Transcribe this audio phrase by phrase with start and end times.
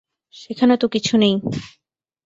[0.33, 1.33] সেখানে তো কিছু নেই।